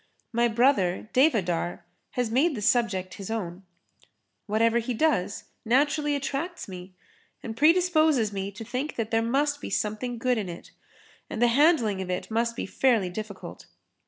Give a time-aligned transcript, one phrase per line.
[0.33, 3.61] My brother, Devadhar, has made the subject his own.
[4.47, 6.95] Whatever he does, naturally attracts me
[7.43, 10.71] and predisposes me to think that there must be something good in it
[11.29, 13.67] and the handling of it must be fairly difficult.